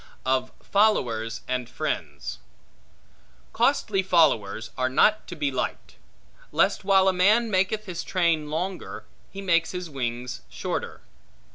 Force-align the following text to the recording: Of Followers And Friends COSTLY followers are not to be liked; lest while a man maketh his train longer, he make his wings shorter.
Of 0.25 0.51
Followers 0.63 1.41
And 1.47 1.69
Friends 1.69 2.39
COSTLY 3.53 4.01
followers 4.01 4.71
are 4.75 4.89
not 4.89 5.27
to 5.27 5.35
be 5.35 5.51
liked; 5.51 5.97
lest 6.51 6.83
while 6.83 7.07
a 7.07 7.13
man 7.13 7.51
maketh 7.51 7.85
his 7.85 8.03
train 8.03 8.49
longer, 8.49 9.05
he 9.29 9.43
make 9.43 9.67
his 9.67 9.91
wings 9.91 10.41
shorter. 10.49 11.01